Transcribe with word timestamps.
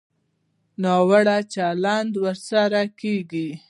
ناوړه 0.83 1.37
چلند 1.53 2.13
ورسره 2.25 2.81
کېږي. 2.99 3.49